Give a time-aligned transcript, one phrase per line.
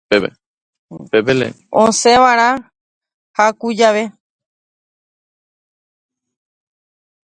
[1.83, 2.47] Osẽva ára
[3.37, 4.03] haku jave.